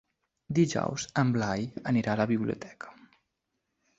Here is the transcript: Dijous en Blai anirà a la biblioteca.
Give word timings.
Dijous 0.59 1.03
en 1.23 1.33
Blai 1.35 1.67
anirà 1.93 2.15
a 2.15 2.19
la 2.21 2.27
biblioteca. 2.33 2.95